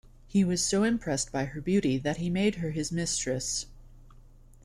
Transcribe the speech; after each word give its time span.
He 0.25 0.43
was 0.43 0.65
so 0.65 0.83
impressed 0.83 1.31
by 1.31 1.45
her 1.45 1.61
beauty 1.61 1.99
that 1.99 2.17
he 2.17 2.27
made 2.31 2.55
her 2.55 2.71
his 2.71 2.91
mistress. 2.91 3.67